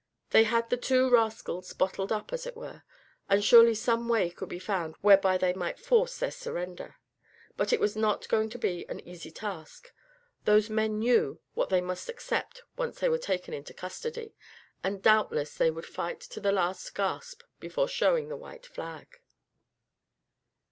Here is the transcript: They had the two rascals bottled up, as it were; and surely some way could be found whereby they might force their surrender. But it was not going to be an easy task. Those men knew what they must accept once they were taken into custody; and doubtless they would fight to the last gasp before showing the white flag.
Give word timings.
They 0.31 0.45
had 0.45 0.71
the 0.71 0.77
two 0.77 1.11
rascals 1.11 1.73
bottled 1.73 2.11
up, 2.11 2.33
as 2.33 2.47
it 2.47 2.57
were; 2.57 2.81
and 3.29 3.45
surely 3.45 3.75
some 3.75 4.07
way 4.09 4.31
could 4.31 4.49
be 4.49 4.57
found 4.57 4.95
whereby 5.01 5.37
they 5.37 5.53
might 5.53 5.77
force 5.77 6.17
their 6.17 6.31
surrender. 6.31 6.95
But 7.55 7.71
it 7.71 7.79
was 7.79 7.95
not 7.95 8.27
going 8.27 8.49
to 8.49 8.57
be 8.57 8.83
an 8.89 8.99
easy 9.07 9.29
task. 9.29 9.93
Those 10.45 10.71
men 10.71 10.97
knew 10.97 11.39
what 11.53 11.69
they 11.69 11.81
must 11.81 12.09
accept 12.09 12.63
once 12.77 12.99
they 12.99 13.09
were 13.09 13.19
taken 13.19 13.53
into 13.53 13.75
custody; 13.75 14.33
and 14.83 15.03
doubtless 15.03 15.53
they 15.53 15.69
would 15.69 15.85
fight 15.85 16.19
to 16.21 16.39
the 16.39 16.51
last 16.51 16.95
gasp 16.95 17.43
before 17.59 17.87
showing 17.87 18.27
the 18.27 18.35
white 18.35 18.65
flag. 18.65 19.19